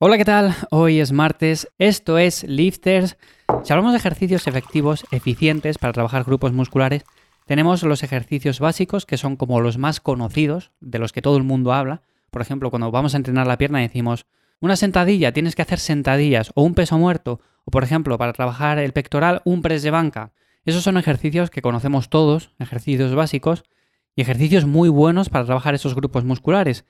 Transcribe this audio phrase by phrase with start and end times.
[0.00, 0.54] Hola, ¿qué tal?
[0.70, 3.18] Hoy es martes, esto es Lifters.
[3.64, 7.02] Si hablamos de ejercicios efectivos, eficientes para trabajar grupos musculares,
[7.46, 11.42] tenemos los ejercicios básicos que son como los más conocidos, de los que todo el
[11.42, 12.02] mundo habla.
[12.30, 14.26] Por ejemplo, cuando vamos a entrenar la pierna decimos,
[14.60, 18.78] una sentadilla, tienes que hacer sentadillas o un peso muerto, o por ejemplo, para trabajar
[18.78, 20.30] el pectoral, un press de banca.
[20.64, 23.64] Esos son ejercicios que conocemos todos, ejercicios básicos,
[24.18, 26.84] y ejercicios muy buenos para trabajar esos grupos musculares.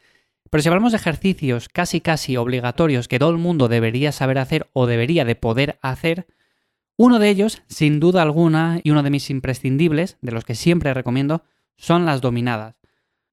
[0.50, 4.68] Pero si hablamos de ejercicios casi casi obligatorios que todo el mundo debería saber hacer
[4.72, 6.26] o debería de poder hacer,
[6.96, 10.92] uno de ellos, sin duda alguna, y uno de mis imprescindibles, de los que siempre
[10.94, 11.44] recomiendo,
[11.76, 12.74] son las dominadas.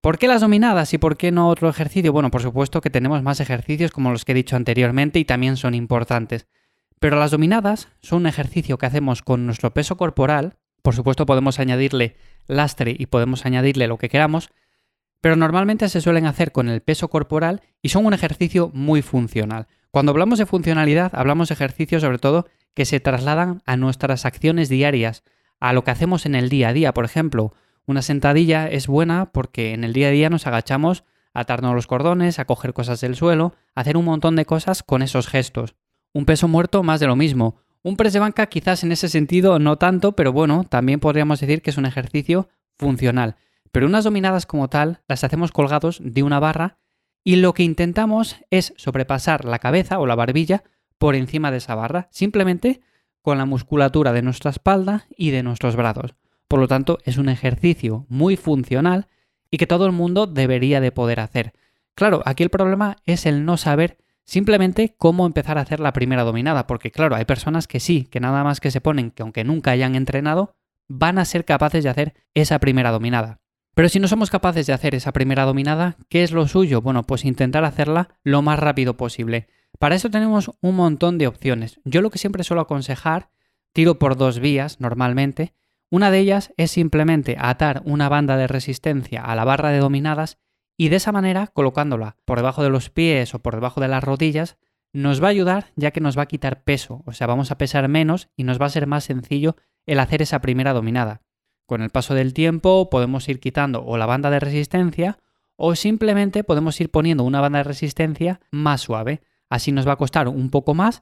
[0.01, 2.13] ¿Por qué las dominadas y por qué no otro ejercicio?
[2.13, 5.57] Bueno, por supuesto que tenemos más ejercicios como los que he dicho anteriormente y también
[5.57, 6.45] son importantes.
[6.99, 10.57] Pero las dominadas son un ejercicio que hacemos con nuestro peso corporal.
[10.83, 14.51] Por supuesto podemos añadirle lastre y podemos añadirle lo que queramos,
[15.25, 19.65] pero normalmente se suelen hacer con el peso corporal y son un ejercicio muy funcional.
[19.89, 24.69] Cuando hablamos de funcionalidad, hablamos de ejercicios sobre todo que se trasladan a nuestras acciones
[24.69, 25.23] diarias,
[25.59, 26.93] a lo que hacemos en el día a día.
[26.93, 27.55] Por ejemplo,
[27.87, 31.87] una sentadilla es buena porque en el día a día nos agachamos a atarnos los
[31.87, 35.73] cordones, a coger cosas del suelo, a hacer un montón de cosas con esos gestos.
[36.13, 37.55] Un peso muerto más de lo mismo.
[37.81, 41.63] Un press de banca quizás en ese sentido no tanto, pero bueno, también podríamos decir
[41.63, 43.37] que es un ejercicio funcional.
[43.75, 46.77] Pero unas dominadas como tal las hacemos colgados de una barra
[47.25, 50.63] y lo que intentamos es sobrepasar la cabeza o la barbilla
[50.97, 52.79] por encima de esa barra, simplemente
[53.21, 56.15] con la musculatura de nuestra espalda y de nuestros brazos.
[56.47, 59.09] Por lo tanto, es un ejercicio muy funcional
[59.51, 61.51] y que todo el mundo debería de poder hacer.
[61.95, 66.23] Claro, aquí el problema es el no saber simplemente cómo empezar a hacer la primera
[66.23, 69.43] dominada, porque claro, hay personas que sí, que nada más que se ponen que aunque
[69.43, 70.55] nunca hayan entrenado,
[70.87, 73.41] van a ser capaces de hacer esa primera dominada.
[73.75, 76.81] Pero si no somos capaces de hacer esa primera dominada, ¿qué es lo suyo?
[76.81, 79.47] Bueno, pues intentar hacerla lo más rápido posible.
[79.79, 81.81] Para eso tenemos un montón de opciones.
[81.83, 83.29] Yo lo que siempre suelo aconsejar,
[83.73, 85.53] tiro por dos vías normalmente.
[85.89, 90.39] Una de ellas es simplemente atar una banda de resistencia a la barra de dominadas
[90.77, 94.03] y de esa manera, colocándola por debajo de los pies o por debajo de las
[94.03, 94.57] rodillas,
[94.93, 97.57] nos va a ayudar ya que nos va a quitar peso, o sea, vamos a
[97.57, 101.24] pesar menos y nos va a ser más sencillo el hacer esa primera dominada.
[101.65, 105.17] Con el paso del tiempo podemos ir quitando o la banda de resistencia
[105.55, 109.21] o simplemente podemos ir poniendo una banda de resistencia más suave.
[109.49, 111.01] Así nos va a costar un poco más.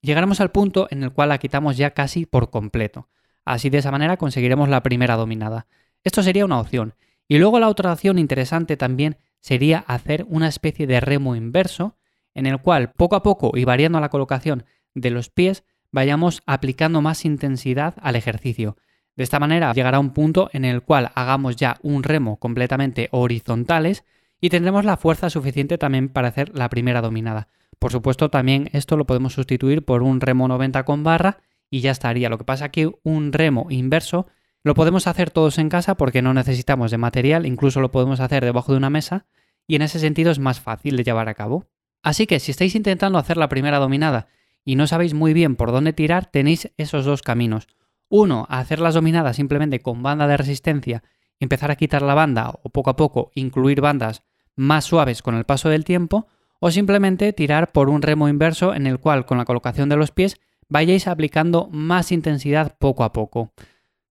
[0.00, 3.08] Llegaremos al punto en el cual la quitamos ya casi por completo.
[3.44, 5.66] Así de esa manera conseguiremos la primera dominada.
[6.04, 6.94] Esto sería una opción.
[7.28, 11.96] Y luego la otra opción interesante también sería hacer una especie de remo inverso
[12.34, 14.64] en el cual poco a poco y variando la colocación
[14.94, 18.76] de los pies vayamos aplicando más intensidad al ejercicio.
[19.16, 24.04] De esta manera llegará un punto en el cual hagamos ya un remo completamente horizontales
[24.40, 27.48] y tendremos la fuerza suficiente también para hacer la primera dominada.
[27.78, 31.38] Por supuesto, también esto lo podemos sustituir por un remo 90 con barra
[31.70, 32.28] y ya estaría.
[32.28, 34.26] Lo que pasa que un remo inverso
[34.64, 38.44] lo podemos hacer todos en casa porque no necesitamos de material, incluso lo podemos hacer
[38.44, 39.26] debajo de una mesa
[39.66, 41.66] y en ese sentido es más fácil de llevar a cabo.
[42.02, 44.28] Así que si estáis intentando hacer la primera dominada
[44.64, 47.66] y no sabéis muy bien por dónde tirar, tenéis esos dos caminos.
[48.14, 51.02] Uno, hacer las dominadas simplemente con banda de resistencia,
[51.40, 54.22] empezar a quitar la banda o poco a poco incluir bandas
[54.54, 56.26] más suaves con el paso del tiempo,
[56.60, 60.10] o simplemente tirar por un remo inverso en el cual con la colocación de los
[60.10, 60.36] pies
[60.68, 63.54] vayáis aplicando más intensidad poco a poco.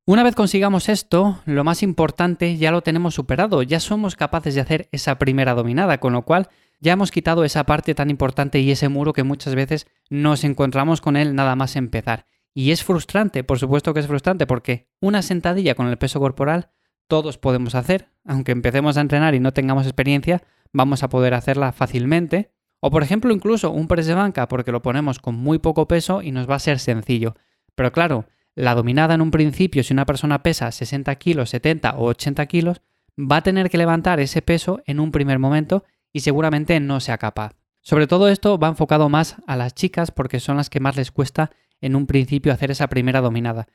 [0.07, 4.61] Una vez consigamos esto, lo más importante ya lo tenemos superado, ya somos capaces de
[4.61, 8.71] hacer esa primera dominada, con lo cual ya hemos quitado esa parte tan importante y
[8.71, 12.25] ese muro que muchas veces nos encontramos con él nada más empezar.
[12.53, 16.71] Y es frustrante, por supuesto que es frustrante, porque una sentadilla con el peso corporal
[17.07, 21.71] todos podemos hacer, aunque empecemos a entrenar y no tengamos experiencia, vamos a poder hacerla
[21.71, 22.51] fácilmente.
[22.79, 26.21] O por ejemplo incluso un press de banca porque lo ponemos con muy poco peso
[26.21, 27.35] y nos va a ser sencillo.
[27.75, 28.25] Pero claro,
[28.55, 32.81] la dominada en un principio, si una persona pesa 60 kilos, 70 o 80 kilos,
[33.17, 37.17] va a tener que levantar ese peso en un primer momento y seguramente no sea
[37.17, 37.55] capaz.
[37.81, 41.11] Sobre todo esto va enfocado más a las chicas porque son las que más les
[41.11, 43.67] cuesta en un principio hacer esa primera dominada.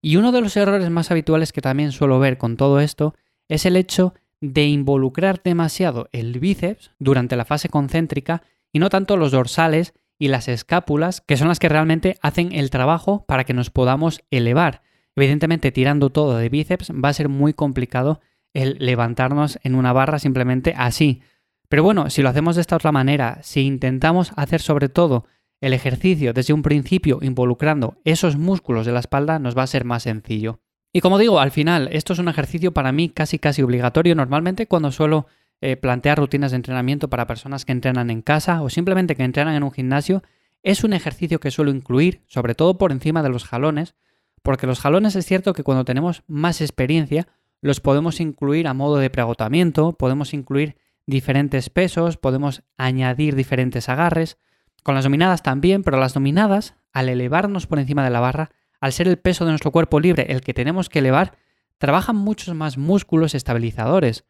[0.00, 3.14] Y uno de los errores más habituales que también suelo ver con todo esto
[3.48, 8.42] es el hecho de involucrar demasiado el bíceps durante la fase concéntrica
[8.72, 12.70] y no tanto los dorsales y las escápulas, que son las que realmente hacen el
[12.70, 14.82] trabajo para que nos podamos elevar.
[15.14, 18.20] Evidentemente, tirando todo de bíceps va a ser muy complicado
[18.54, 21.22] el levantarnos en una barra simplemente así.
[21.68, 25.26] Pero bueno, si lo hacemos de esta otra manera, si intentamos hacer sobre todo
[25.62, 29.84] el ejercicio desde un principio involucrando esos músculos de la espalda nos va a ser
[29.84, 30.60] más sencillo.
[30.92, 34.66] Y como digo, al final, esto es un ejercicio para mí casi casi obligatorio normalmente
[34.66, 35.26] cuando suelo
[35.60, 39.54] eh, plantear rutinas de entrenamiento para personas que entrenan en casa o simplemente que entrenan
[39.54, 40.24] en un gimnasio,
[40.64, 43.94] es un ejercicio que suelo incluir, sobre todo por encima de los jalones,
[44.42, 47.28] porque los jalones es cierto que cuando tenemos más experiencia,
[47.60, 50.76] los podemos incluir a modo de preagotamiento, podemos incluir
[51.06, 54.38] diferentes pesos, podemos añadir diferentes agarres.
[54.82, 58.50] Con las dominadas también, pero las dominadas, al elevarnos por encima de la barra,
[58.80, 61.38] al ser el peso de nuestro cuerpo libre el que tenemos que elevar,
[61.78, 64.24] trabajan muchos más músculos estabilizadores.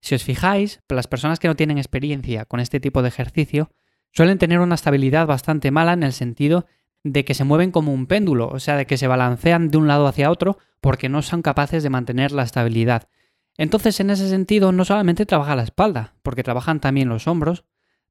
[0.00, 3.70] Si os fijáis, las personas que no tienen experiencia con este tipo de ejercicio
[4.12, 6.66] suelen tener una estabilidad bastante mala en el sentido
[7.04, 9.88] de que se mueven como un péndulo, o sea, de que se balancean de un
[9.88, 13.08] lado hacia otro porque no son capaces de mantener la estabilidad.
[13.56, 17.64] Entonces, en ese sentido, no solamente trabaja la espalda, porque trabajan también los hombros,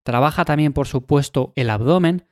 [0.07, 2.24] trabaja también, por supuesto, el abdomen,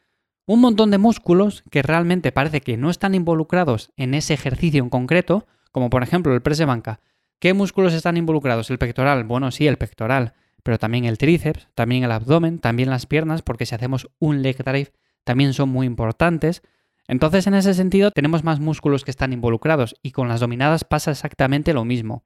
[0.45, 4.89] un montón de músculos que realmente parece que no están involucrados en ese ejercicio en
[4.89, 7.01] concreto, como por ejemplo el press de banca.
[7.38, 8.69] ¿Qué músculos están involucrados?
[8.69, 9.25] El pectoral.
[9.25, 13.66] Bueno, sí, el pectoral, pero también el tríceps, también el abdomen, también las piernas, porque
[13.66, 14.94] si hacemos un leg drive
[15.25, 16.62] también son muy importantes.
[17.10, 21.12] Entonces, en ese sentido, tenemos más músculos que están involucrados y con las dominadas pasa
[21.12, 22.24] exactamente lo mismo.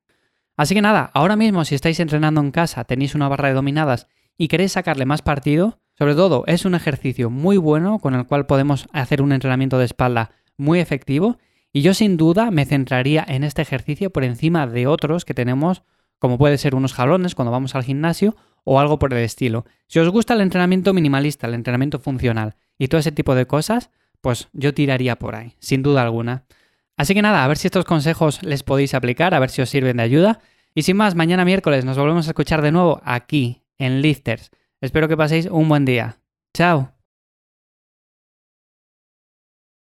[0.56, 4.06] Así que nada, ahora mismo si estáis entrenando en casa, tenéis una barra de dominadas
[4.40, 8.46] y queréis sacarle más partido, sobre todo es un ejercicio muy bueno con el cual
[8.46, 11.38] podemos hacer un entrenamiento de espalda muy efectivo
[11.74, 15.84] y yo sin duda me centraría en este ejercicio por encima de otros que tenemos,
[16.20, 19.66] como puede ser unos jalones cuando vamos al gimnasio o algo por el estilo.
[19.88, 23.92] Si os gusta el entrenamiento minimalista, el entrenamiento funcional y todo ese tipo de cosas,
[24.22, 26.46] pues yo tiraría por ahí, sin duda alguna.
[26.96, 29.70] Así que nada, a ver si estos consejos les podéis aplicar, a ver si os
[29.70, 30.40] sirven de ayuda.
[30.74, 34.52] Y sin más, mañana miércoles nos volvemos a escuchar de nuevo aquí, en Lifters.
[34.82, 36.18] Espero que paséis un buen día.
[36.54, 36.99] Chao.